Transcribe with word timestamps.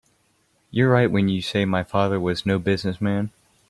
You're 0.71 0.89
right 0.89 1.11
when 1.11 1.29
you 1.29 1.43
say 1.43 1.63
my 1.63 1.83
father 1.83 2.19
was 2.19 2.43
no 2.43 2.57
business 2.57 2.99
man. 2.99 3.29